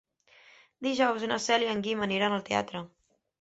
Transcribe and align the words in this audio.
Dijous 0.87 1.25
na 1.31 1.37
Cel 1.43 1.67
i 1.67 1.69
en 1.75 1.85
Guim 1.89 2.03
aniran 2.07 2.39
al 2.39 2.43
teatre. 2.49 2.83